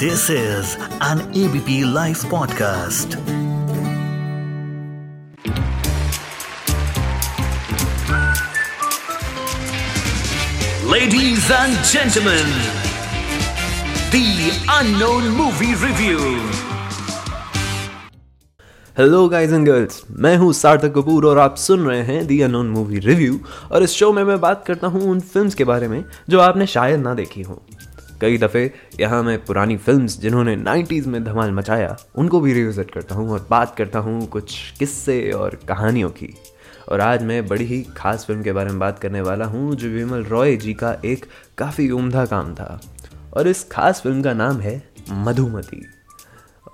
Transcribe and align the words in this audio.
This 0.00 0.30
is 0.30 0.76
an 1.02 1.18
ABP 1.32 1.84
Life 1.84 2.22
podcast. 2.24 3.16
Ladies 10.84 11.50
and 11.50 11.76
gentlemen, 11.84 12.48
the 14.10 14.24
unknown 14.78 15.28
movie 15.36 15.74
review. 15.84 16.18
Hello 18.96 19.28
guys 19.28 19.52
and 19.52 19.66
girls 19.66 20.02
मैं 20.20 20.36
हूँ 20.36 20.52
सार्थक 20.52 20.92
कपूर 20.94 21.26
और 21.26 21.38
आप 21.38 21.56
सुन 21.56 21.86
रहे 21.86 22.00
हैं 22.04 22.26
दी 22.26 22.40
अनोन 22.42 22.70
मूवी 22.70 22.98
रिव्यू 22.98 23.38
और 23.72 23.82
इस 23.82 23.90
शो 23.90 24.12
में 24.12 24.22
मैं 24.24 24.40
बात 24.40 24.64
करता 24.66 24.86
हूँ 24.86 25.02
उन 25.10 25.20
फिल्म्स 25.34 25.54
के 25.54 25.64
बारे 25.64 25.88
में 25.88 26.04
जो 26.30 26.40
आपने 26.40 26.66
शायद 26.66 27.00
ना 27.00 27.14
देखी 27.14 27.42
हो 27.42 27.62
कई 28.20 28.38
दफ़े 28.38 28.72
यहाँ 29.00 29.22
मैं 29.22 29.44
पुरानी 29.44 29.76
फिल्म्स 29.76 30.18
जिन्होंने 30.20 30.56
90s 30.56 31.06
में 31.06 31.24
धमाल 31.24 31.50
मचाया, 31.50 31.96
उनको 32.16 32.40
भी 32.40 32.52
रिविजिट 32.52 32.90
करता 32.90 33.14
हूँ 33.14 33.30
और 33.30 33.46
बात 33.50 33.74
करता 33.76 33.98
हूँ 33.98 34.26
कुछ 34.26 34.72
किस्से 34.78 35.30
और 35.30 35.58
कहानियों 35.68 36.10
की। 36.10 36.34
और 36.88 37.00
आज 37.00 37.22
मैं 37.22 37.46
बड़ी 37.46 37.64
ही 37.64 37.82
खास 37.96 38.24
फ़िल्म 38.24 38.42
के 38.42 38.52
बारे 38.52 38.70
में 38.70 38.78
बात 38.78 38.98
करने 38.98 39.20
वाला 39.20 39.44
हूँ, 39.44 39.74
जो 39.74 39.88
विमल 39.88 40.24
रॉय 40.24 40.56
जी 40.56 40.74
का 40.74 40.96
एक 41.04 41.26
काफ़ी 41.58 41.90
उम्दा 41.90 42.24
काम 42.26 42.54
था। 42.54 42.80
और 43.34 43.48
इस 43.48 43.68
खास 43.72 44.00
फ़िल्म 44.00 44.22
का 44.22 44.32
नाम 44.32 44.60
है 44.60 44.82
मधुमती। 45.10 45.86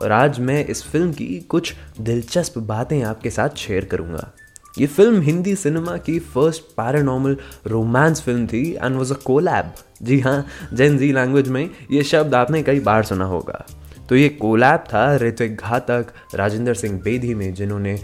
और 0.02 0.12
आज 0.12 0.40
मैं 0.40 0.66
इस 0.66 0.82
फ़िल्म 0.82 1.12
की 1.12 1.40
कुछ 1.40 1.74
दिलचस्प 2.01 2.59
बातें 2.59 3.02
आपके 3.02 3.30
साथ 3.30 3.48
शेयर 3.56 3.84
करूँगा। 3.84 4.32
ये 4.78 4.86
फ़िल्म 4.86 5.20
हिंदी 5.22 5.54
सिनेमा 5.56 5.96
की 5.96 6.18
फ़र्स्ट 6.34 6.62
पैरानॉर्मल 6.76 7.36
रोमांस 7.66 8.20
फ़िल्म 8.22 8.46
थी 8.46 8.62
एंड 8.72 8.96
वाज 8.96 9.12
अ 9.12 9.14
कोलैब 9.24 9.72
जी 10.02 10.18
हाँ 10.20 10.46
जैन 10.73 10.98
जी 10.98 11.12
लैंग्वेज 11.12 11.48
में 11.48 11.68
ये 11.90 12.02
शब्द 12.04 12.34
आपने 12.34 12.62
कई 12.62 12.80
बार 12.80 13.04
सुना 13.04 13.24
होगा। 13.24 13.64
तो 14.09 14.16
ये 14.16 14.28
कोलैब 14.30 14.84
था 14.88 15.16
ऋत्विक 15.16 15.56
घातक, 15.56 16.06
राजेंद्र 16.34 16.74
सिंह 16.74 17.01
बेदी 17.04 17.34
में, 17.34 17.54
जिन्होंने 17.54 17.95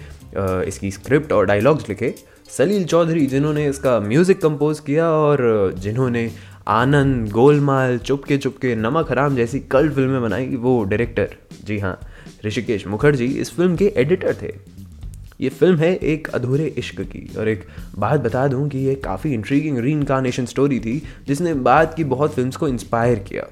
इसकी 0.66 0.91
स्क्रिप्ट 0.91 1.32
और 1.32 1.47
डायलॉग्स 1.47 1.88
लिखे। 1.88 2.14
सलील 2.50 2.84
चौधरी, 2.84 3.27
जिन्होंने 3.27 3.66
इसका 3.66 3.98
म्यूज़िक 4.00 4.41
कंपोज 4.42 4.80
किया 4.80 5.10
और 5.10 5.75
जिन्होंने 5.78 6.30
आनंद 6.69 7.30
गोलमाल, 7.30 7.98
चुपके 7.98 8.38
चुपके, 8.38 8.75
नमक 8.77 9.10
हराम 9.10 9.36
जैसी 9.36 9.60
कल्ट 9.60 9.92
फ़िल्में 9.94 10.20
बनाई, 10.22 10.47
वो 10.48 10.82
डायरेक्टर 10.84 11.36
जी 11.64 11.78
हाँ 11.78 11.98
ऋषिकेश 12.47 12.86
मुखर्जी 12.86 13.27
इस 13.27 13.56
फ़िल्म 13.56 13.77
के 13.77 13.92
एडिटर 13.97 14.36
थे। 14.42 14.54
ये 15.42 15.48
फ़िल्म 15.48 15.76
है 15.78 15.94
एक 15.94 16.28
अधूरे 16.28 16.66
इश्क 16.78 17.00
की। 17.02 17.26
और 17.38 17.48
एक 17.48 17.64
बात 17.98 18.20
बता 18.20 18.46
दूँ 18.48 18.68
कि 18.68 18.78
ये 18.78 18.94
काफ़ी 19.04 19.32
इंट्रीगिंग 19.34 19.78
री 19.78 19.92
इनकारनेशन 19.92 20.46
स्टोरी 20.46 20.78
थी, 20.80 21.02
जिसने 21.26 21.54
बाद 21.54 21.94
की 21.94 22.04
बहुत 22.04 22.34
फिल्म्स 22.34 22.56
को 22.56 22.68
इंस्पायर 22.68 23.18
किया। 23.18 23.48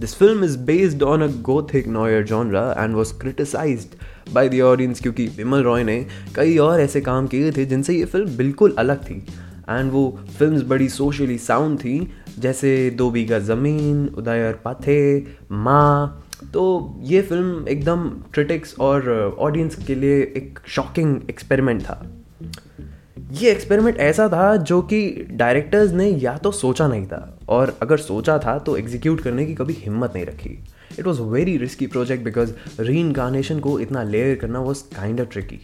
This 0.00 0.14
film 0.14 0.44
is 0.44 0.58
based 0.58 1.02
on 1.02 1.22
a 1.22 1.26
gothic 1.42 1.86
noir 1.88 2.24
genre 2.24 2.74
and 2.78 2.94
was 2.94 3.12
criticized 3.20 4.32
by 4.34 4.48
the 4.48 4.60
audience 4.60 5.00
क्योंकि 5.00 5.26
विमल 5.36 5.62
रॉय 5.62 5.84
ने 5.84 6.04
कई 6.36 6.56
और 6.58 6.80
ऐसे 6.80 7.00
काम 7.00 7.26
किए 7.26 7.52
थे 7.52 7.64
जिनसे 7.64 7.94
ये 7.94 8.04
फ़िल्म 8.04 8.36
बिल्कुल 8.36 8.74
अलग 8.78 9.04
थी। 9.04 9.24
एंड 9.70 9.90
वो 9.92 10.08
फ़िल्म 10.38 10.62
बड़ी 10.68 10.88
सोशली 10.88 11.38
साउंड 11.38 11.78
थी, 11.78 12.12
जैसे 12.38 12.90
दो 12.90 13.10
बीघा 13.10 13.38
ज़मीन 13.40 14.06
उदयर 14.18 14.52
पाथे, 14.64 15.18
माँ 15.52 16.24
तो 16.54 16.62
ये 17.02 17.20
फ़िल्म 17.22 17.68
एकदम 17.68 18.08
क्रिटिक्स 18.34 18.74
और 18.80 19.36
ऑडियंस 19.38 19.84
के 19.84 19.94
लिए 19.94 20.20
एक 20.36 20.58
शॉकिंग 20.66 21.20
एक्सपेरिमेंट 21.30 21.82
था। 21.82 22.02
ये 23.32 23.50
एक्सपेरिमेंट 23.50 23.98
ऐसा 24.00 24.28
था 24.28 24.54
जो 24.56 24.80
कि 24.82 25.26
डायरेक्टर्स 25.30 25.92
ने 25.92 26.08
या 26.08 26.36
तो 26.38 26.50
सोचा 26.50 26.88
नहीं 26.88 27.06
था 27.06 27.38
और 27.48 27.76
अगर 27.82 27.96
सोचा 27.96 28.38
था 28.38 28.58
तो 28.58 28.76
एग्जीक्यूट 28.76 29.20
करने 29.20 29.46
की 29.46 29.54
कभी 29.54 29.72
हिम्मत 29.72 30.12
नहीं 30.14 30.24
रखी। 30.26 30.58
It 30.98 31.06
was 31.06 31.20
very 31.22 31.56
risky 31.56 31.86
project 31.86 32.24
because 32.24 32.52
reincarnation 33.00 33.60
को 33.60 33.78
इतना 33.80 34.02
लेयर 34.02 34.34
करना 34.34 34.60
was 34.60 34.82
kind 34.96 35.20
of 35.20 35.28
tricky 35.28 35.60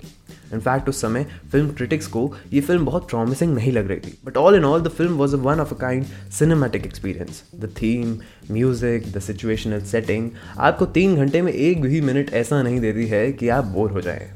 in fact 0.52 0.88
उस 0.88 1.00
समय 1.02 1.26
फ़िल्म 1.52 1.70
क्रिटिक्स 1.70 2.06
को 2.06 2.30
ये 2.52 2.60
फ़िल्म 2.60 2.84
बहुत 2.84 3.08
प्रॉमिसिंग 3.10 3.54
नहीं 3.54 3.72
लग 3.72 3.88
रही 3.88 4.00
थी। 4.00 4.18
But 4.24 4.36
all 4.36 4.56
in 4.56 4.64
all 4.64 4.82
the 4.82 4.88
film 4.88 5.12
was 5.14 5.36
a 5.36 5.38
one 5.40 5.60
of 5.60 5.74
a 5.74 5.78
kind 5.78 6.04
cinematic 6.38 6.86
experience 6.86 7.42
the 7.54 7.72
theme 7.82 8.18
music 8.50 9.12
the 9.12 9.20
situational 9.20 9.80
setting 9.84 10.30
आपको 10.58 10.86
तीन 10.98 11.16
घंटे 11.16 11.42
में 11.42 11.52
एक 11.52 11.82
भी 11.82 12.00
मिनट 12.00 12.32
ऐसा 12.34 12.62
नहीं 12.62 12.80
देती 12.80 13.06
है 13.06 13.30
कि 13.32 13.48
आप 13.48 13.64
बोर 13.64 13.90
हो 13.90 14.00
जाएँ। 14.00 14.30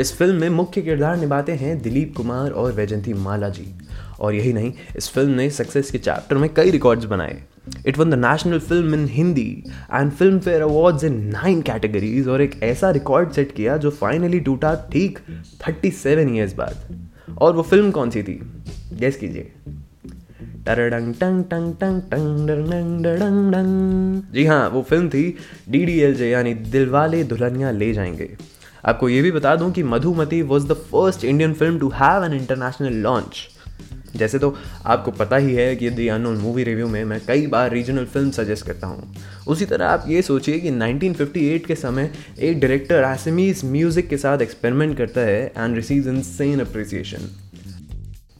इस 0.00 0.16
फ़िल्म 0.16 0.40
में 0.40 0.48
मुख्य 0.48 0.82
किरदार 0.82 1.16
निभाते 1.16 1.52
हैं 1.52 1.82
दिलीप 1.82 2.16
कुमार 2.16 2.50
और 2.50 2.72
वैजंती 2.72 3.14
माला 3.14 3.48
जी। 3.48 3.66
और 4.20 4.34
यही 4.34 4.52
नहीं, 4.52 4.72
इस 4.96 5.08
फ़िल्म 5.08 5.30
ने 5.30 5.48
सक्सेस 5.50 5.90
के 5.90 5.98
चैप्टर 5.98 6.36
में 6.36 6.48
कई 6.54 6.70
रिकॉर्ड्स 6.70 7.04
बनाए। 7.04 7.42
It 7.86 7.98
won 7.98 8.10
the 8.10 8.14
national 8.14 8.58
film 8.58 8.94
in 8.94 9.06
Hindi 9.08 9.64
and 9.94 10.12
Filmfare 10.38 10.62
awards 10.62 11.04
in 11.04 11.20
nine 11.26 11.62
categories 11.62 12.28
और 12.28 12.42
एक 12.42 12.62
ऐसा 12.62 12.90
रिकॉर्ड 12.90 13.32
सेट 13.32 13.52
किया 13.52 13.76
जो 13.76 13.90
फाइनली 13.90 14.40
टूटा 14.40 14.74
ठीक 14.92 15.18
थर्टी 15.66 15.90
सेवन 15.90 16.34
ईयर्स 16.36 16.54
बाद। 16.54 16.76
और 17.38 17.54
वो 17.56 17.62
फ़िल्म 17.62 17.90
कौन 17.90 18.10
सी 18.10 18.22
थी? 18.22 18.40
गेस 18.92 19.16
कीजिए। 19.16 19.52
जी 24.32 24.44
हाँ 24.44 24.68
वो 24.68 24.82
फ़िल्म 24.82 25.08
थी 25.08 25.36
डी 25.68 25.84
डी 25.84 25.98
एल 25.98 26.14
जे 26.14 26.30
यानी 26.30 26.54
दिलवाले 26.54 27.22
दुल्हनिया 27.24 27.70
ले 27.70 27.92
जाएँगे। 27.92 28.36
आपको 28.84 29.08
ये 29.08 29.22
भी 29.22 29.30
बता 29.32 29.54
दूँ 29.56 29.70
कि 29.72 29.82
Madhumati 29.84 30.42
was 30.42 30.66
the 30.68 30.72
first 30.92 31.24
Indian 31.24 31.54
film 31.54 31.78
to 31.78 31.88
have 31.94 32.24
an 32.24 32.32
international 32.34 32.94
launch 33.02 33.48
जैसे 34.16 34.38
तो 34.38 34.54
आपको 34.86 35.10
पता 35.10 35.36
ही 35.36 35.54
है 35.54 35.74
कि 35.76 35.90
दी 35.90 36.06
अनोन 36.08 36.36
मूवी 36.36 36.62
रिव्यू 36.64 36.86
में 36.88 37.04
मैं 37.04 37.20
कई 37.26 37.46
बार 37.46 37.70
रीजनल 37.72 38.04
फ़िल्म 38.04 38.30
सजेस्ट 38.30 38.66
करता 38.66 38.86
हूँ। 38.86 39.14
उसी 39.48 39.64
तरह 39.66 39.86
आप 39.86 40.04
ये 40.08 40.22
सोचिए 40.22 40.58
कि 40.60 40.70
1958 40.70 41.66
के 41.66 41.74
समय 41.74 42.10
एक 42.38 42.60
डायरेक्टर 42.60 43.04
आसमीज 43.04 43.64
म्यूज़िक 43.64 44.08
के 44.08 44.16
साथ 44.16 44.42
एक्सपेरिमेंट 44.42 44.96
करता 44.98 45.20
है 45.20 45.46
एंड 45.56 45.76
रिसीव 45.76 46.08
इनसेन 46.08 46.60
अप्रिसिएशन 46.60 47.28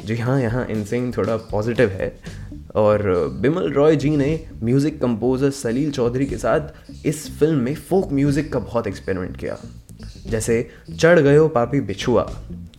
जी 0.05 0.17
हाँ 0.17 0.41
यहाँ 0.41 0.67
इनसेन 0.67 1.11
थोड़ा 1.17 1.37
पॉजिटिव 1.51 1.89
है। 1.91 2.13
और 2.77 3.03
बिमल 3.41 3.73
रॉय 3.73 3.97
जी 3.97 4.11
ने 4.17 4.39
म्यूज़िक 4.63 5.01
कंपोजर 5.01 5.51
सलील 5.53 5.91
चौधरी 5.93 6.27
के 6.27 6.37
साथ 6.39 7.07
इस 7.07 7.29
फ़िल्म 7.39 7.59
में 7.59 7.75
फोक 7.75 8.13
म्यूज़िक 8.13 8.53
का 8.53 8.59
बहुत 8.59 8.87
एक्सपेरिमेंट 8.87 9.37
किया। 9.37 9.59
जैसे 10.27 10.69
चढ़ 10.91 11.19
गयो 11.19 11.47
पापी 11.49 11.81
बिछुआ, 11.81 12.31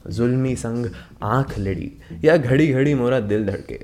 जुल्मी 0.08 0.56
संग 0.56 0.90
आँख 1.24 1.58
लड़ी 1.60 1.92
या 2.24 2.38
घड़ी 2.38 2.68
घड़ी 2.68 2.94
मोरा 2.96 3.20
दिल 3.22 3.46
धड़के। 3.46 3.80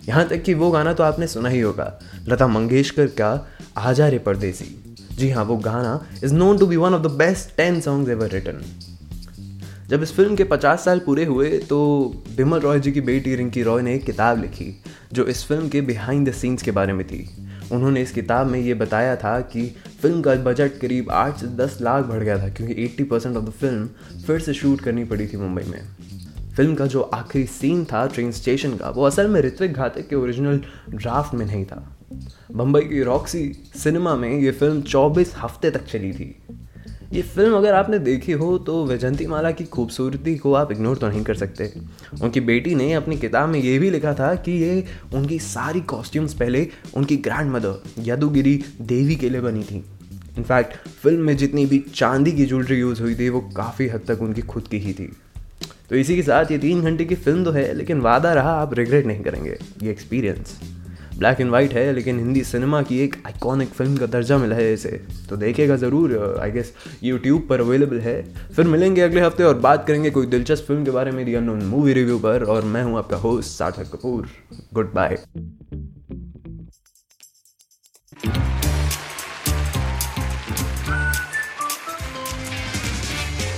यहाँ 0.00 0.26
तक 0.28 0.42
कि 0.42 0.54
वो 0.54 0.70
गाना 0.70 0.92
तो 0.92 1.02
आपने 1.02 1.26
सुना 1.26 1.48
ही 1.48 1.60
होगा, 1.60 1.92
लता 2.28 2.46
मंगेशकर 2.46 3.06
का 3.20 3.46
आजा 3.78 4.08
रे 4.08 4.18
परदेसी। 4.18 4.74
जी 5.12 5.30
हाँ 5.30 5.44
वो 5.44 5.56
गाना 5.56 6.00
is 6.24 6.34
known 6.34 6.58
to 6.58 6.66
be 6.66 6.76
one 6.76 6.94
of 6.94 7.02
the 7.02 7.10
best 7.18 7.56
ten 7.56 7.80
songs 7.80 8.10
ever 8.10 8.30
return 8.30 8.62
जब 9.88 10.02
इस 10.02 10.12
फ़िल्म 10.12 10.36
के 10.36 10.44
50 10.44 10.84
साल 10.84 10.98
पूरे 10.98 11.24
हुए 11.24 11.48
तो 11.58 11.78
बिमल 12.36 12.60
रॉय 12.60 12.80
जी 12.80 12.92
की 12.92 13.00
बेटी 13.00 13.34
रिंकी 13.36 13.62
रॉय 13.62 13.82
ने 13.82 13.94
एक 13.94 14.04
किताब 14.04 14.40
लिखी, 14.40 14.72
जो 15.12 15.24
इस 15.24 15.44
फ़िल्म 15.44 15.68
के 15.68 15.80
बिहाइंड 15.80 16.28
द 16.28 16.32
सीन्स 16.32 16.62
के 16.62 16.70
बारे 16.70 16.92
में 16.92 17.06
थी। 17.06 17.28
उन्होंने 17.72 18.02
इस 18.02 18.12
किताब 18.12 18.46
में 18.46 18.58
ये 18.60 18.74
बताया 18.74 19.14
था 19.16 19.38
कि 19.42 19.62
फ़िल्म 20.06 20.20
का 20.22 20.34
बजट 20.42 20.78
करीब 20.80 21.10
आठ 21.10 21.38
से 21.38 21.46
दस 21.56 21.78
लाख 21.82 22.04
बढ़ 22.04 22.22
गया 22.22 22.36
था, 22.38 22.48
क्योंकि 22.48 22.74
eighty 22.82 23.04
percent 23.04 23.36
of 23.36 23.44
the 23.44 23.50
film 23.50 24.20
फिर 24.26 24.40
से 24.40 24.52
शूट 24.54 24.80
करनी 24.80 25.04
पड़ी 25.04 25.26
थी 25.26 25.36
मुंबई 25.36 25.62
में। 25.62 25.80
फ़िल्म 26.56 26.74
का 26.74 26.86
जो 26.86 27.00
आखिरी 27.00 27.46
सीन 27.46 27.84
था 27.84 28.06
ट्रेन 28.06 28.30
स्टेशन 28.32 28.76
का, 28.76 28.90
वो 28.90 29.04
असल 29.04 29.28
में 29.28 29.40
ऋत्विक 29.40 29.72
घातक 29.72 30.08
के 30.08 30.16
ओरिजिनल 30.16 30.60
ड्राफ्ट 30.90 31.34
में 31.34 31.44
नहीं 31.46 31.64
था। 31.64 31.82
बम्बई 32.52 32.80
की 32.82 33.02
रॉक्सी 33.02 33.50
सिनेमा 33.76 34.14
में 34.16 34.30
ये 34.30 34.50
फ़िल्म 34.52 34.82
24 34.82 35.34
हफ़्ते 35.36 35.70
तक 35.70 35.84
चली 35.86 36.12
थी। 36.12 36.34
ये 37.12 37.22
फ़िल्म 37.22 37.56
अगर 37.56 37.74
आपने 37.74 37.98
देखी 37.98 38.32
हो 38.32 38.56
तो 38.58 38.84
वैजंती 38.86 39.26
माला 39.26 39.50
की 39.50 39.64
खूबसूरती 39.64 40.36
को 40.36 40.52
आप 40.54 40.72
इग्नोर 40.72 40.96
तो 40.98 41.08
नहीं 41.08 41.22
कर 41.24 41.34
सकते। 41.34 41.72
उनकी 42.22 42.40
बेटी 42.42 42.74
ने 42.74 42.92
अपनी 42.92 43.16
किताब 43.16 43.48
में 43.48 43.58
ये 43.60 43.78
भी 43.78 43.90
लिखा 43.90 44.14
था 44.14 44.34
कि 44.36 44.52
ये 44.52 44.84
उनकी 45.14 45.38
सारी 45.38 45.80
कॉस्ट्यूम्स 45.80 46.34
पहले 46.34 46.66
उनकी 46.96 47.16
ग्रैंड 47.18 47.50
मदर 47.50 48.02
यदुगिरी 48.04 48.62
देवी 48.82 49.16
के 49.16 49.28
लिए 49.30 49.40
बनी 49.40 49.62
थी। 49.62 49.84
इनफैक्ट, 50.38 50.76
फ़िल्म 51.02 51.20
में 51.20 51.36
जितनी 51.36 51.66
भी 51.66 51.78
चांदी 51.94 52.32
की 52.32 52.46
ज्वेलरी 52.46 52.78
यूज़ 52.80 53.02
हुई 53.02 53.14
थी, 53.14 53.28
वो 53.28 53.40
काफ़ी 53.56 53.88
हद 53.88 54.04
तक 54.08 54.22
उनकी 54.22 54.42
खुद 54.44 54.68
की 54.68 54.78
ही 54.78 54.92
थी। 54.92 55.10
तो 55.90 55.96
इसी 55.96 56.16
के 56.16 56.22
साथ 56.22 56.50
ये 56.50 56.58
तीन 56.58 56.80
घंटे 56.82 57.04
की 57.04 57.14
फ़िल्म 57.16 57.44
तो 57.44 57.50
है, 57.52 57.72
लेकिन 57.74 58.00
वादा 58.00 58.32
रहा, 58.34 58.52
आप 58.52 58.74
रिग्रेट 58.74 59.06
नहीं 59.06 59.22
करेंगे, 59.24 59.58
ये 59.82 59.90
एक्सपीरियंस 59.90 60.58
ब्लैक 61.18 61.40
एंड 61.40 61.50
वाइट 61.50 61.72
है, 61.72 61.92
लेकिन 61.92 62.18
हिंदी 62.18 62.42
सिनेमा 62.44 62.80
की 62.82 62.98
एक 63.00 63.14
आइकॉनिक 63.26 63.68
फ़िल्म 63.68 63.96
का 63.96 64.06
दर्जा 64.06 64.36
मिला 64.38 64.56
है 64.56 64.72
इसे। 64.72 65.00
तो 65.28 65.36
देखेगा 65.36 65.76
ज़रूर 65.76 66.38
आई 66.42 66.50
गेस 66.50 66.72
यूट्यूब 67.04 67.46
पर 67.48 67.60
अवेलेबल 67.60 68.00
है। 68.00 68.22
फिर 68.56 68.66
मिलेंगे 68.66 69.00
अगले 69.00 69.20
हफ़्ते 69.20 69.44
और 69.44 69.58
बात 69.60 69.86
करेंगे 69.86 70.10
कोई 70.10 70.26
दिलचस्प 70.26 70.66
फ़िल्म 70.66 70.84
के 70.84 70.90
बारे 70.90 71.10
में 71.10 71.24
दिया 71.26 71.40
मूवी 71.40 71.92
रिव्यू 71.92 72.18
पर। 72.18 72.44
और 72.44 72.64
मैं 72.64 72.82
हूँ 72.84 72.98
आपका 72.98 73.16
host 73.16 73.48
Sarthak 73.48 73.92
Kapoor. 73.92 74.28
Goodbye 74.94 75.18